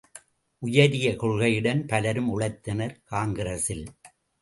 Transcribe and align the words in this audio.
உயரிய 0.63 1.11
கொள்கையுடன் 1.11 1.85
பலரும் 1.87 2.39
உழைத்தனர் 2.39 2.99
காங்கிரசில். 3.03 3.87